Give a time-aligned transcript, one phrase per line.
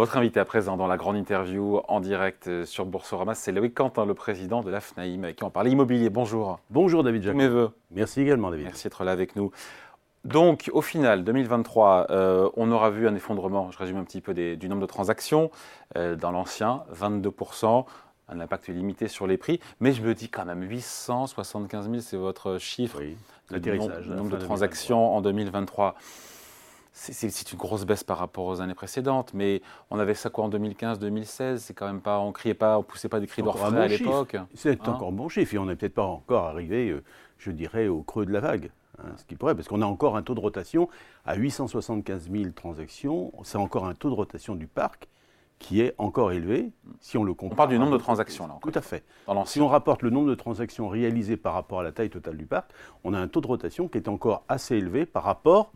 [0.00, 3.74] Votre invité à présent dans la grande interview en direct euh, sur Boursorama, c'est Loïc
[3.74, 6.08] Quentin, le président de l'AFNAIM, avec qui on parle immobilier.
[6.08, 6.58] Bonjour.
[6.70, 7.36] Bonjour David Jacques.
[7.36, 7.72] Mes voeux.
[7.90, 8.64] Merci également David.
[8.64, 9.50] Merci d'être là avec nous.
[10.24, 14.32] Donc, au final, 2023, euh, on aura vu un effondrement, je résume un petit peu,
[14.32, 15.50] des- du nombre de transactions.
[15.98, 17.84] Euh, dans l'ancien, 22%,
[18.30, 19.60] un impact limité sur les prix.
[19.80, 23.18] Mais je me dis quand même, 875 000, c'est votre chiffre Oui,
[23.52, 25.94] nombre, la de transactions en 2023.
[26.92, 30.48] C'est- une grosse baisse par rapport aux années précédentes, mais on avait ça quoi en
[30.50, 33.70] 2015-2016 C'est quand même pas, on criait pas, on poussait pas des cris d'orfraie à
[33.70, 34.02] bon chiffre.
[34.04, 34.36] l'époque.
[34.54, 37.02] C'est Hein encore bon chiffre et on n'est peut-être pas encore arrivé, euh,
[37.38, 38.70] je dirais, au creux de la vague.
[38.98, 40.88] hein, ce qui pourrait, parce qu'on a encore un taux de rotation
[41.24, 43.32] à 875 000 transactions.
[43.44, 45.08] C'est encore un taux de rotation du parc
[45.58, 47.56] qui est encore élevé si on le On compare.
[47.56, 48.70] parle du à nombre de transactions là encore.
[48.70, 49.02] Tout à fait.
[49.46, 52.44] Si on rapporte le nombre de transactions réalisées par rapport à la taille totale du
[52.44, 52.72] parc,
[53.04, 55.72] on a un taux de rotation qui est encore assez élevé par rapport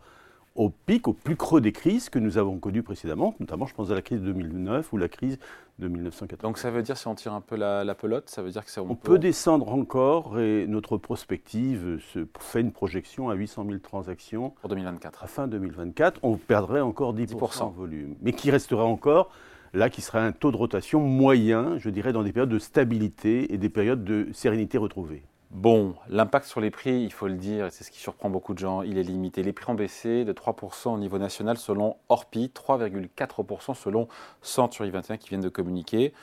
[0.55, 3.91] au pic, au plus creux des crises que nous avons connues précédemment, notamment je pense
[3.91, 5.37] à la crise de 2009 ou la crise
[5.79, 6.41] de 1914.
[6.41, 8.63] Donc ça veut dire, si on tire un peu la, la pelote, ça veut dire
[8.63, 13.65] que c'est On peut descendre encore et notre prospective se fait une projection à 800
[13.67, 15.23] 000 transactions pour 2024.
[15.23, 16.21] à fin 2024.
[16.23, 17.63] On perdrait encore 10%, 10%.
[17.63, 19.31] en volume, mais qui restera encore
[19.73, 23.53] là, qui serait un taux de rotation moyen, je dirais, dans des périodes de stabilité
[23.53, 25.23] et des périodes de sérénité retrouvée.
[25.55, 28.53] Bon, l'impact sur les prix, il faut le dire, et c'est ce qui surprend beaucoup
[28.53, 29.41] de gens, il est limité.
[29.41, 34.09] Les prix ont baissé de 3% au niveau national selon Orpi, 3,4% selon
[34.41, 36.13] Century 21 qui viennent de communiquer.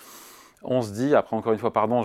[0.62, 2.02] On se dit, après encore une fois, pardon,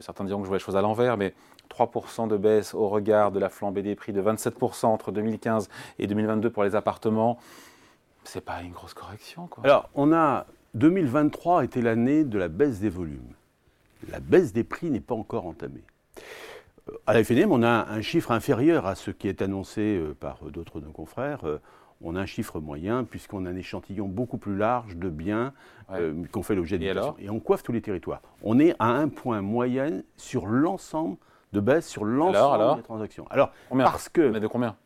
[0.00, 1.32] certains diront que je vois les choses à l'envers, mais
[1.70, 6.06] 3% de baisse au regard de la flambée des prix de 27% entre 2015 et
[6.06, 7.38] 2022 pour les appartements,
[8.24, 9.48] c'est pas une grosse correction.
[9.64, 13.32] Alors, on a 2023 était l'année de la baisse des volumes.
[14.10, 15.82] La baisse des prix n'est pas encore entamée.
[16.88, 20.14] Euh, À la FNM, on a un chiffre inférieur à ce qui est annoncé euh,
[20.18, 21.44] par d'autres de nos confrères.
[21.44, 21.58] Euh,
[22.02, 25.52] On a un chiffre moyen puisqu'on a un échantillon beaucoup plus large de biens
[25.88, 26.00] Ouais.
[26.00, 28.20] euh, qu'on fait l'objet alors Et on coiffe tous les territoires.
[28.42, 31.16] On est à un point moyen sur l'ensemble
[31.52, 33.24] de baisse sur l'ensemble des transactions.
[33.30, 34.76] Alors, Combien parce que Mais de combien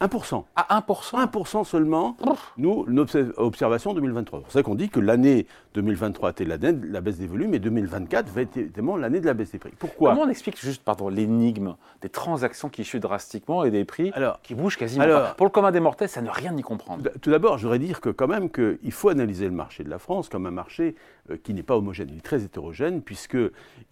[0.00, 0.44] 1%.
[0.56, 2.16] Ah, 1% 1% seulement,
[2.56, 4.38] nous, notre observation 2023.
[4.38, 7.52] C'est pour ça qu'on dit que l'année 2023 était l'année de la baisse des volumes
[7.52, 9.72] et 2024 va être évidemment l'année de la baisse des prix.
[9.78, 10.10] Pourquoi?
[10.12, 14.40] Comment on explique juste, pardon, l'énigme des transactions qui chutent drastiquement et des prix Alors,
[14.40, 17.10] qui bougent quasiment Alors- pas Pour le commun des mortels, ça ne rien y comprendre.
[17.20, 19.98] tout d'abord, je voudrais dire que quand même qu'il faut analyser le marché de la
[19.98, 20.94] France comme un marché
[21.30, 23.36] euh, qui n'est pas homogène, il est très hétérogène puisque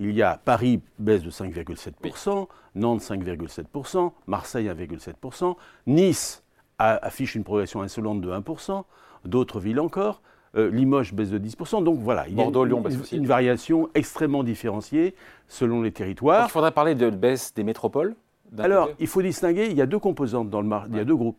[0.01, 2.47] il y a Paris baisse de 5,7%,
[2.79, 5.57] Nantes 5,7%, Marseille 1,7%,
[5.87, 6.43] Nice
[6.79, 8.85] affiche une progression insolente de 1%,
[9.25, 10.23] d'autres villes encore.
[10.57, 11.83] euh, Limoges baisse de 10%.
[11.85, 15.15] Donc voilà, il y a Bordeaux, une, Lyon une- variation extrêmement différenciée
[15.47, 16.47] selon les Donc, territoires.
[16.49, 18.15] il faudrait parler de baisse des métropoles.
[18.59, 18.97] Alors, côté.
[19.01, 21.17] il faut distinguer, il y a deux composantes dans le marché, il y a deux
[21.17, 21.39] groupes.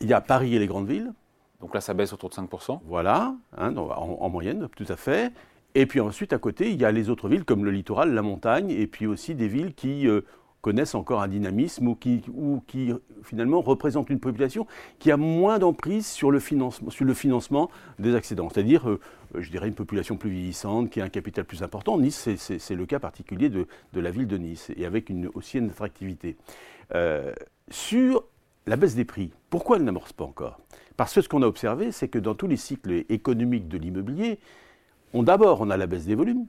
[0.00, 1.12] Il y a Paris et les grandes villes,
[1.60, 2.80] donc là, ça baisse autour de 5%.
[2.86, 5.32] voilà, hein, en moyenne, tout à fait.
[5.74, 8.22] Et puis ensuite, à côté, il y a les autres villes comme le littoral, la
[8.22, 10.20] montagne, et puis aussi des villes qui euh,
[10.62, 14.66] connaissent encore un dynamisme ou qui, ou qui finalement représentent une population
[14.98, 18.48] qui a moins d'emprise sur, le financement- sur le financement des accidents.
[18.52, 19.00] C'est-à-dire, euh,
[19.34, 21.98] euh, je dirais, une population plus vieillissante, qui a un capital plus important.
[21.98, 25.58] Nice, c'est- le cas particulier de, de la ville de Nice, et avec une, aussi
[25.58, 26.36] une attractivité.
[26.94, 27.32] Euh,
[27.70, 28.24] sur
[28.66, 30.60] la baisse des prix, pourquoi elle n'amorce pas encore?
[30.96, 34.38] Parce que ce qu'on a observé, c'est que dans tous les cycles économiques de l'immobilier,
[35.14, 36.46] d'abord on a la baisse des volumes,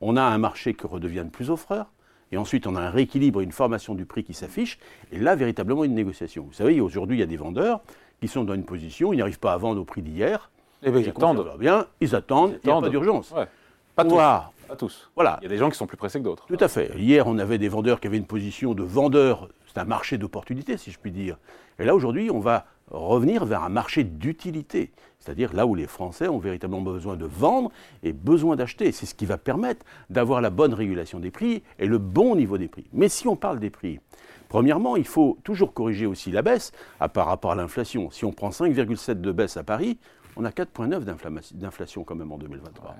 [0.00, 1.90] on a un marché qui redevient de plus offreur,
[2.32, 4.78] et ensuite on a un rééquilibre, une formation du prix qui s'affiche,
[5.12, 6.44] et là véritablement une négociation.
[6.44, 7.80] Vous savez, aujourd'hui il y a des vendeurs
[8.20, 10.50] qui sont dans une position, ils n'arrivent pas à vendre au prix d'hier,
[10.82, 11.46] Eh bien, ils attendent.
[11.58, 13.30] bien, ils attendent, il n'y a pas d'urgence.
[13.32, 13.46] Ouais.
[13.94, 14.16] Pas tous.
[14.16, 15.10] Pas tous.
[15.14, 16.46] Voilà, Il y a des gens qui sont plus pressés que d'autres.
[16.46, 16.92] tout à fait.
[16.96, 19.48] Hier, on avait des vendeurs qui avaient une position de vendeur.
[19.66, 21.36] C'est un marché d'opportunité, si je puis dire.
[21.78, 24.92] Et là, aujourd'hui, on va revenir vers un marché d'utilité.
[25.18, 27.70] C'est-à-dire là où les Français ont véritablement besoin de vendre
[28.02, 28.90] et besoin d'acheter.
[28.92, 32.58] C'est ce qui va permettre d'avoir la bonne régulation des prix et le bon niveau
[32.58, 32.86] des prix.
[32.92, 34.00] Mais si on parle des prix,
[34.48, 38.10] premièrement, il faut toujours corriger aussi la baisse à, par rapport à l'inflation.
[38.10, 39.98] Si on prend 5,7 de baisse à Paris,
[40.36, 42.90] on a 4,9 d'inflama- d'inflation quand même en 2023.
[42.90, 42.96] Ouais.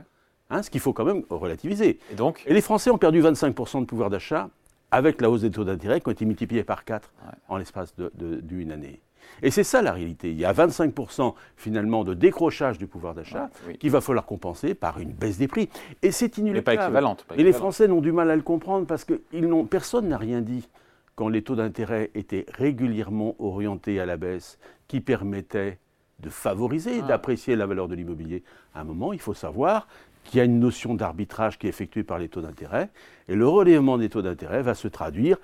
[0.51, 1.99] Hein, ce qu'il faut quand même relativiser.
[2.13, 4.49] Et donc, Et les Français ont perdu 25% de pouvoir d'achat
[4.91, 7.33] avec la hausse des taux d'intérêt qui ont été multipliés par 4 Ouais.
[7.49, 9.01] en l'espace d'une année.
[9.43, 10.31] Et c'est ça la réalité.
[10.31, 13.79] Il y a 25% finalement de décrochage du pouvoir d'achat oui.
[13.79, 15.69] qu'il va falloir compenser par une baisse des prix.
[16.03, 16.77] Et c'est inéluctable.
[16.77, 17.25] pas équivalente.
[17.25, 17.61] pas Et les équivalente.
[17.61, 20.69] Français n'ont du mal à le comprendre parce que ils personne n'a rien dit
[21.15, 24.59] quand les taux d'intérêt étaient régulièrement orientés à la baisse,
[24.89, 25.79] qui permettait
[26.21, 27.07] de favoriser, Ah.
[27.07, 28.43] d'apprécier la valeur de l'immobilier.
[28.75, 29.89] À un moment, il faut savoir
[30.25, 32.91] qu'il y a une notion d'arbitrage qui est effectuée par les taux d'intérêt,
[33.29, 35.37] et le relèvement des taux d'intérêt va se traduire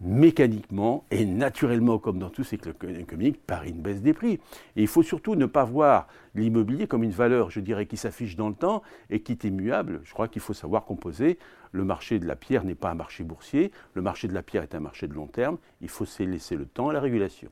[0.00, 4.34] mécaniquement et naturellement, comme dans tous ces cycles économiques, par une baisse des prix.
[4.76, 8.36] Et il faut surtout ne pas voir l'immobilier comme une valeur, je dirais, qui s'affiche
[8.36, 10.00] dans le temps et qui est immuable.
[10.04, 11.38] Je crois qu'il faut savoir composer.
[11.72, 14.62] Le marché de la pierre n'est pas un marché boursier, le marché de la pierre
[14.62, 15.58] est un marché de long terme.
[15.80, 17.50] Il faut laisser le temps à la régulation.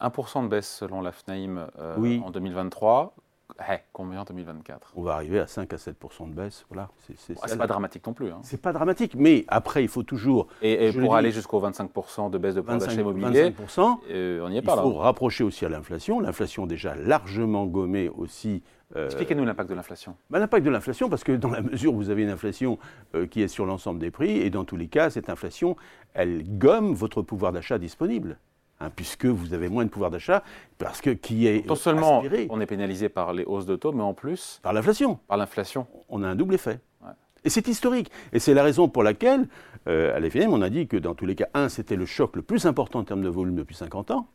[0.00, 3.14] 1% de baisse selon la FNAIM euh, en 2023.
[3.60, 6.64] Eh, combien en 2024 On va arriver à 5 à 7% de baisse.
[6.68, 8.30] Voilà, c'est pas dramatique non plus.
[8.30, 8.40] Hein.
[8.42, 10.48] C'est pas dramatique, mais après, il faut toujours.
[10.60, 13.54] Et, pour aller jusqu'au 25% de baisse de pouvoir d'achat immobilier,
[14.10, 14.74] euh, on n'y est pas.
[14.76, 16.20] Il faut rapprocher aussi à l'inflation.
[16.20, 18.62] L'inflation déjà largement gommée aussi.
[18.96, 20.16] Euh, Expliquez-nous l'impact de l'inflation.
[20.30, 22.78] Bah, l'impact de l'inflation, parce que dans la mesure où vous avez une inflation
[23.14, 25.76] euh, qui est sur l'ensemble des prix, et dans tous les cas, cette inflation,
[26.12, 28.38] elle gomme votre pouvoir d'achat disponible.
[28.80, 30.42] Hein, puisque vous avez moins de pouvoir d'achat,
[30.78, 34.02] parce que qui est non seulement on est pénalisé par les hausses de taux, mais
[34.02, 35.20] en plus par l'inflation.
[35.28, 35.86] Par l'inflation.
[36.08, 36.80] On a un double effet.
[37.44, 38.10] Et c'est historique.
[38.32, 39.46] Et c'est la raison pour laquelle,
[39.86, 42.36] euh, à l'FM, on a dit que dans tous les cas, un, c'était le choc
[42.36, 44.26] le plus important en termes de volume depuis 50 ans.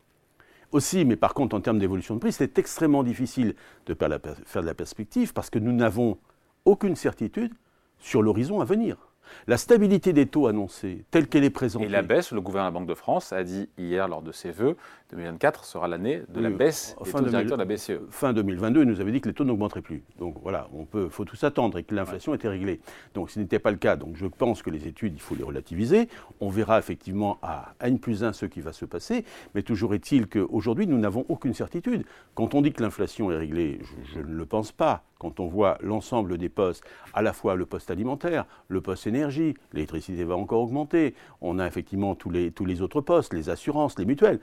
[0.72, 3.56] Aussi, mais par contre, en termes d'évolution de prix, c'était extrêmement difficile
[3.86, 6.18] de faire de la perspective parce que nous n'avons
[6.64, 7.52] aucune certitude
[7.98, 9.09] sur l'horizon à venir.
[9.46, 11.86] La stabilité des taux annoncés, telle qu'elle est présentée.
[11.86, 14.32] Et la baisse, le gouverneur de la Banque de France a dit hier lors de
[14.32, 14.76] ses vœux,
[15.10, 18.00] 2024 sera l'année de la baisse des taux directeurs de la BCE.
[18.10, 20.02] Fin 2022, il nous avait dit que les taux n'augmenteraient plus.
[20.18, 22.80] Donc voilà, on peut, faut tout s'attendre et que l'inflation était réglée.
[23.14, 23.96] Donc ce n'était pas le cas.
[23.96, 26.08] Donc je pense que les études, il faut les relativiser.
[26.40, 29.24] On verra effectivement à N plus 1 ce qui va se passer.
[29.54, 32.04] Mais toujours est-il qu'aujourd'hui, nous n'avons aucune certitude.
[32.34, 35.46] Quand on dit que l'inflation est réglée, je, je ne le pense pas quand on
[35.46, 36.82] voit l'ensemble des postes,
[37.12, 41.66] à la fois le poste alimentaire, le poste énergie, l'électricité va encore augmenter, on a
[41.66, 44.40] effectivement tous les, tous les autres postes, les assurances, les mutuelles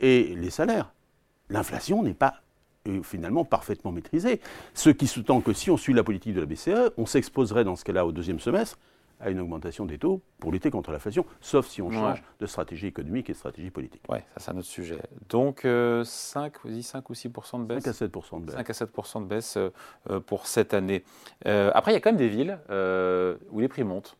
[0.00, 0.92] et les salaires.
[1.50, 2.34] L'inflation n'est pas
[2.88, 4.40] euh, finalement parfaitement maîtrisée.
[4.74, 7.76] Ce qui sous-tend que si on suit la politique de la BCE, on s'exposerait dans
[7.76, 8.78] ce cas-là au deuxième semestre
[9.20, 12.86] à une augmentation des taux pour lutter contre l'inflation, sauf si on change de stratégie
[12.86, 14.02] économique et de stratégie politique.
[14.08, 14.98] Oui, ça c'est un autre sujet.
[15.28, 18.54] Donc 5, euh, 5 ou 6% de baisse 5 à 7% de baisse.
[18.54, 19.70] 5 à 7% de baisse euh,
[20.10, 21.04] euh, pour cette année.
[21.44, 22.58] après, il y a quand même des villes
[23.50, 24.16] où les prix montent.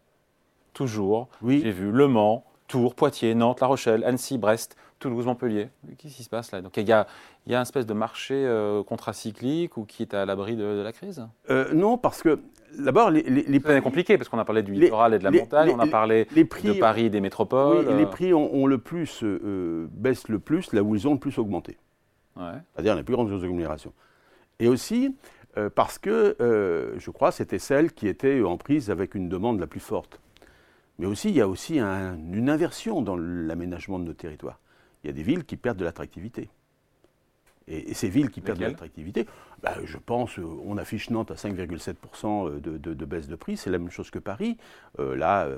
[0.74, 1.28] Toujours.
[1.42, 1.60] Oui.
[1.64, 5.68] J'ai vu Le Mans, Tours, Poitiers, Nantes, La Rochelle, Annecy, Brest, Toulouse, Montpellier.
[5.98, 6.60] Qu'est-ce qui se passe là?
[6.60, 7.06] Donc il y a,
[7.46, 8.46] y a une espèce de marché
[8.86, 11.26] contracyclique ou qui est à l'abri de, la crise?
[11.72, 12.38] Non, parce que
[12.76, 13.74] D'abord, les, les, prix.
[13.74, 16.26] C'est compliqué parce qu'on a parlé du littoral et de la montagne, on a parlé
[16.26, 17.86] de Paris des métropoles.
[17.88, 18.06] Oui, les euh.
[18.06, 21.78] prix ont, le plus, euh, baissent le plus là où ils ont le plus augmenté.
[22.36, 23.92] C'est-à-dire les plus grandes agglomérations.
[24.60, 25.16] Et aussi
[25.56, 26.36] euh, parce que,
[26.98, 30.20] je crois, c'était celle qui était en prise avec une demande la plus forte.
[30.98, 34.60] Mais aussi, il y a aussi une inversion dans l'aménagement de nos territoires.
[35.02, 36.50] Il y a des villes qui perdent de l'attractivité.
[37.68, 39.26] Et, ces villes qui perdent de l'attractivité,
[39.62, 43.70] bah, je pense, euh, on affiche Nantes à 5,7% euh, de, baisse de prix, c'est
[43.70, 44.56] la même chose que Paris.
[44.98, 45.48] Euh, là,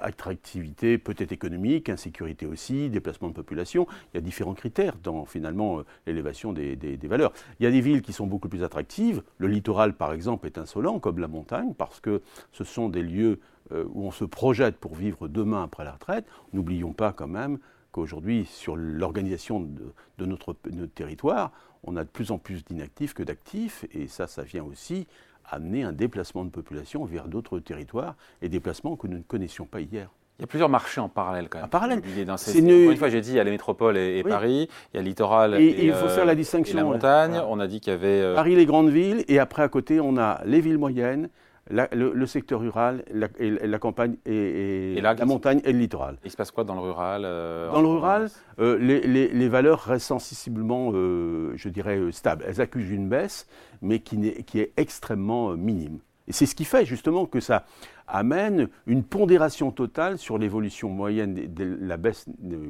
[0.00, 5.82] attractivité peut-être économique, insécurité aussi, déplacement de population, il y a différents critères dans finalement
[6.06, 7.32] l'élévation des, des, valeurs.
[7.60, 9.22] Il y a des villes qui sont beaucoup plus attractives.
[9.38, 13.40] Le littoral, par exemple, est insolent, comme la montagne, parce que ce sont des lieux
[13.70, 16.26] où on se projette pour vivre demain après la retraite.
[16.52, 17.58] N'oublions pas quand même
[17.92, 20.56] qu'aujourd'hui, sur l'organisation de, notre,
[20.94, 21.52] territoire,
[21.84, 25.06] on a de plus en plus d'inactifs que d'actifs, et ça, ça vient aussi
[25.44, 29.80] amener un déplacement de population vers d'autres territoires, et déplacements que nous ne connaissions pas
[29.80, 30.10] hier.
[30.38, 31.66] Il y a plusieurs marchés en parallèle quand même.
[31.66, 32.02] En parallèle.
[32.16, 32.96] Une...
[32.96, 35.54] fois, j'ai dit, il y a les métropoles et, Paris, il y a le littoral
[35.60, 36.78] et, il faut faire la distinction.
[36.78, 37.40] la montagne.
[37.46, 38.22] On a dit qu'il y avait...
[38.22, 41.28] Euh, Paris, les grandes villes, et après à côté, on a les villes moyennes,
[41.70, 46.18] le, secteur rural, la, et, la campagne et, la montagne et le littoral.
[46.24, 50.08] Il se passe quoi dans le rural euh, Dans le rural, euh, les, valeurs restent
[50.08, 52.44] sensiblement, euh, je dirais, stables.
[52.46, 53.46] Elles accusent une baisse,
[53.80, 55.98] mais qui, est, qui est extrêmement minime.
[56.28, 57.64] Et c'est ce qui fait justement que ça
[58.06, 62.26] amène une pondération totale sur l'évolution moyenne de, la baisse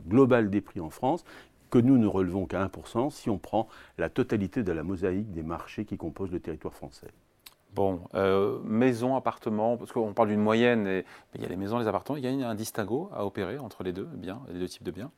[0.08, 1.24] globale des prix en France,
[1.70, 3.66] que nous ne relevons qu'à 1% si on prend
[3.98, 7.08] la totalité de la mosaïque des marchés qui composent le territoire français.
[7.74, 11.78] Bon, euh, maison, appartement, parce qu'on parle d'une moyenne, et, il y a les maisons,
[11.78, 14.08] les appartements, il y a un distinguo à opérer entre les deux
[14.48, 15.10] les deux types de biens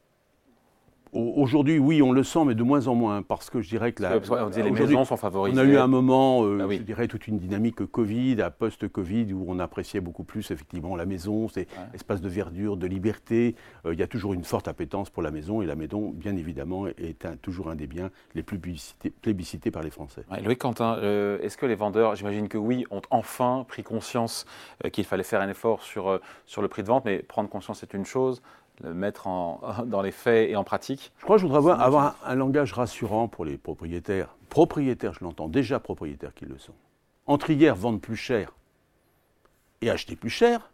[1.15, 4.03] Aujourd'hui, oui, on le sent, mais de moins en moins, parce que je dirais que
[4.03, 5.57] la, on les maisons sont favorisées.
[5.57, 9.33] On a eu un moment, euh, ah je dirais toute une dynamique Covid, à post-Covid,
[9.33, 13.55] où on appréciait beaucoup plus effectivement la maison, c'est espace de verdure, de liberté.
[13.87, 16.37] Euh, il y a toujours une forte appétence pour la maison, et la maison, bien
[16.37, 20.25] évidemment, est toujours un des biens les plus plébiscités, par les Français.
[20.43, 24.47] Louis Quentin, euh, est-ce que les vendeurs, j'imagine que oui, ont enfin pris conscience
[24.93, 27.95] qu'il fallait faire un effort sur, sur le prix de vente, mais prendre conscience c'est
[27.95, 28.43] une chose,
[28.83, 31.81] le mettre en, dans les faits et en pratique Je crois que je voudrais avoir,
[31.81, 34.37] avoir un, langage rassurant pour les propriétaires.
[34.49, 36.75] Propriétaires, je l'entends, déjà propriétaires qui le sont.
[37.27, 38.53] Entre hier, vendre plus cher
[39.81, 40.71] et acheter plus cher,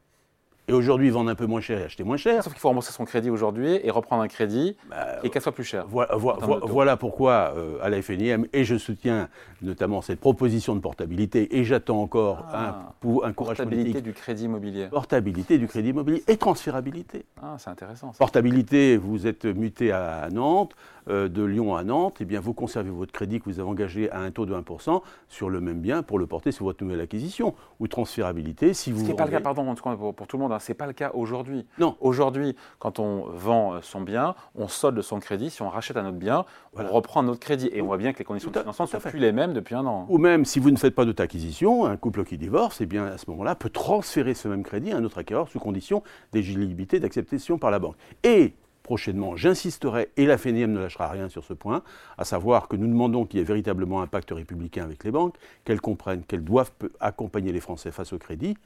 [0.71, 2.45] Et aujourd'hui, vendre un peu moins cher et acheter moins cher.
[2.45, 5.51] Sauf qu'il faut rembourser son crédit aujourd'hui et reprendre un crédit Bah, et qu'elle soit
[5.53, 5.87] plus chère.
[5.89, 9.29] Voilà, pourquoi euh, à la FNIM, et je soutiens
[9.63, 12.69] notamment cette proposition de portabilité, et j'attends encore Ah.
[12.69, 14.05] un, pour un courage Portabilité politique.
[14.05, 14.87] du crédit immobilier.
[14.87, 17.25] Portabilité du crédit immobilier et transférabilité.
[17.43, 18.13] Ah, c'est intéressant.
[18.13, 18.19] ça.
[18.19, 20.75] Portabilité, vous êtes muté à Nantes,
[21.09, 24.11] euh, de Lyon à Nantes, et bien vous conservez votre crédit que vous avez engagé
[24.13, 27.01] à un taux de 1% sur le même bien pour le porter sur votre nouvelle
[27.01, 27.55] acquisition.
[27.81, 29.01] Ou transférabilité, si vous.
[29.01, 30.53] Ce qui n'est pas le cas, pardon, en tout cas, pour, pour tout le monde,
[30.53, 31.67] hein, c'est pas le cas aujourd'hui.
[31.79, 31.97] Non.
[32.01, 35.51] Aujourd'hui, quand on vend euh, son bien, on solde son crédit.
[35.51, 36.91] Si on rachète un autre bien, Voilà.
[36.91, 37.71] on reprend un autre crédit.
[37.73, 39.75] Et on voit bien que les conditions de financement ne sont plus les mêmes depuis
[39.75, 40.07] un an.
[40.09, 43.07] Ou même si vous ne faites pas d'autre acquisition, un couple qui divorce, eh bien
[43.07, 46.03] à ce moment-là, peut transférer ce même crédit à un autre acquéreur sous condition
[46.33, 47.97] d'éligibilité d'acceptation par la banque.
[48.23, 51.83] Et prochainement, j'insisterai, et la FNIM ne lâchera rien sur ce point,
[52.19, 55.37] à savoir que nous demandons qu'il y ait véritablement un pacte républicain avec les banques,
[55.65, 58.57] qu'elles comprennent qu'elles doivent accompagner les Français face au crédit,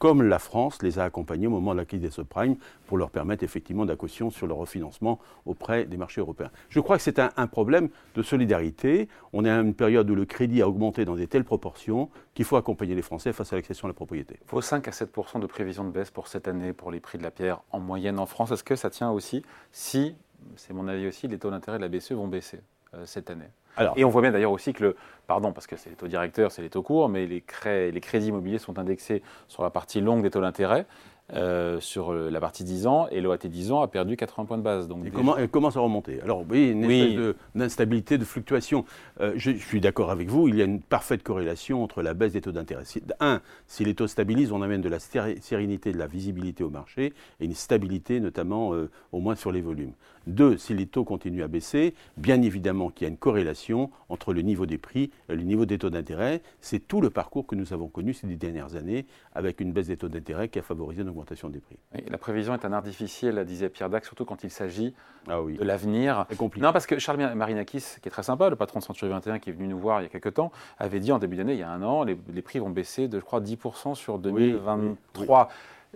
[0.00, 3.10] comme la France les a accompagnés au moment de la crise des subprimes, pour leur
[3.10, 6.50] permettre effectivement d'acquisition sur leur refinancement auprès des marchés européens.
[6.70, 9.08] Je crois que c'est un, problème de solidarité.
[9.34, 12.46] On est à une période où le crédit a augmenté dans des telles proportions qu'il
[12.46, 14.40] faut accompagner les Français face à l'accession à la propriété.
[14.48, 17.22] Vos 5 à 7% de prévision de baisse pour cette année pour les prix de
[17.22, 20.14] la pierre en moyenne en France, est-ce que ça tient aussi si,
[20.56, 22.60] c'est mon avis aussi, les taux d'intérêt de la BCE vont baisser
[22.94, 23.50] euh, cette année?
[23.76, 24.96] Alors, Et on voit bien d'ailleurs aussi que le,
[25.26, 28.00] pardon, parce que c'est les taux directeurs, c'est les taux courts, mais les, cré- les
[28.00, 30.86] crédits immobiliers sont indexés sur la partie longue des taux d'intérêt,
[31.32, 34.58] euh, sur euh, la partie 10 ans, et l'OAT 10 ans a perdu 80 points
[34.58, 34.88] de base.
[34.88, 36.20] Donc Et comment, elle commence à remonter.
[36.22, 37.00] Alors oui, une Oui.
[37.00, 38.84] espèce de- d'instabilité, de, fluctuation.
[39.20, 42.14] Euh, je, je suis d'accord avec vous, il y a une parfaite corrélation entre la
[42.14, 42.82] baisse des taux d'intérêt.
[43.20, 47.12] Un, si les taux stabilisent, on amène de la sérénité, de la visibilité au marché
[47.38, 49.92] et une stabilité notamment euh, au moins sur les volumes.
[50.26, 54.32] Deux, si les taux continuent à baisser, bien évidemment qu'il y a une corrélation entre
[54.32, 56.42] le niveau des prix et le niveau des taux d'intérêt.
[56.60, 59.86] C'est tout le parcours que nous avons connu ces dix dernières années avec une baisse
[59.86, 61.76] des taux d'intérêt qui a favorisé une augmentation des prix.
[61.94, 64.94] Oui, la prévision est un art difficile, disait Pierre Dac, surtout quand il s'agit
[65.28, 66.26] Ah oui, de l'avenir.
[66.58, 69.50] Non, parce que Charles Marinakis, qui est très sympa, le patron de Century 21, qui
[69.50, 71.58] est venu nous voir il y a quelques temps, avait dit en début d'année, il
[71.60, 75.48] y a un an, les, les prix vont baisser de, je crois, 10% sur 2023.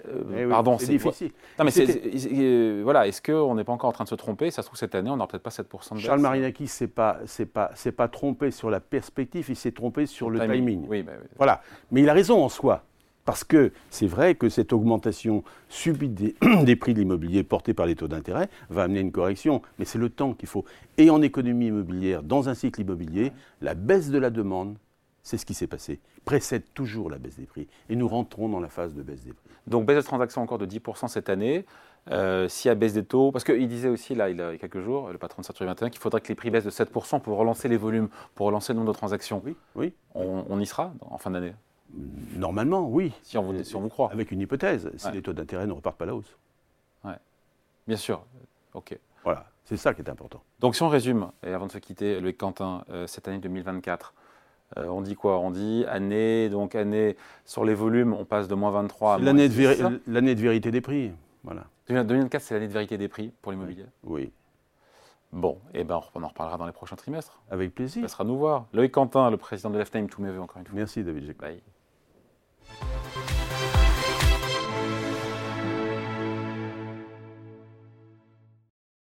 [0.09, 1.31] Euh, Eh oui, pardon, c'est difficile.
[1.59, 4.51] Non, mais euh, voilà, est-ce qu'on n'est pas encore en train de se tromper?
[4.51, 6.05] Ça se trouve, cette année, on n'aura peut-être pas 7% de baisse.
[6.05, 10.07] Charles Marinakis s'est pas, c'est pas, c'est pas trompé sur la perspective, il s'est trompé
[10.07, 10.87] sur le timing.
[10.89, 11.29] Oui, bah, oui.
[11.37, 11.63] Voilà.
[11.91, 12.83] Mais il a raison en soi.
[13.25, 16.35] Parce que c'est vrai que cette augmentation subite des,
[16.65, 19.63] des prix de l'immobilier portée par les taux d'intérêt va amener une correction.
[19.79, 20.65] Mais c'est le temps qu'il faut.
[20.99, 23.33] Et en économie immobilière, dans un cycle immobilier,
[23.63, 24.77] la baisse de la demande,
[25.25, 27.67] c'est ce qui s'est passé, précède toujours la baisse des prix.
[27.89, 29.49] Et nous rentrons dans la phase de baisse des prix.
[29.67, 31.65] Donc, baisse de transactions encore de 10% cette année.
[32.11, 34.57] Euh, S'il y a baisse des taux, parce qu'il disait aussi, là, il y a
[34.59, 37.21] quelques jours, le patron de Century 21, qu'il faudrait que les prix baissent de 7%
[37.21, 39.41] pour relancer les volumes, pour relancer le nombre de transactions.
[39.45, 39.95] Oui, oui.
[40.15, 41.55] On, on y sera en fin d'année,
[42.37, 43.13] Normalement, oui.
[43.23, 44.11] si on vous, si on vous croit.
[44.13, 45.13] Avec une hypothèse, si Ouais.
[45.15, 46.37] les taux d'intérêt ne repartent pas à la hausse.
[47.87, 48.25] Bien sûr.
[48.73, 48.99] OK.
[49.25, 50.43] Voilà, c'est ça qui est important.
[50.61, 54.15] Donc si on résume, et avant de se quitter, Loïc Quentin, euh, cette année 2024,
[54.79, 55.39] euh, on dit quoi?
[55.39, 59.27] On dit année, donc année, sur les volumes, on passe de moins 23 à moins
[59.27, 59.59] L'année de, 6.
[59.59, 61.13] véri- l'année de vérité des prix.
[61.43, 61.65] Voilà.
[61.89, 63.85] 2024, c'est l'année de vérité des prix pour l'immobilier.
[64.05, 64.33] Oui,
[65.33, 67.43] Bon, et ben on en reparlera dans les prochains trimestres.
[67.51, 68.09] avec Ça plaisir.
[68.09, 68.67] sera nous voir.
[68.73, 70.77] Loïc Quentin, le président de l'FTIM, tous mes voeux encore une fois.
[70.77, 71.41] Merci David Jacob.
[71.49, 71.61] Bye.